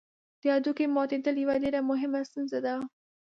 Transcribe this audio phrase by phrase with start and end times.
[0.41, 2.75] د هډوکي ماتېدل یوه ډېره مهمه ستونزه ده.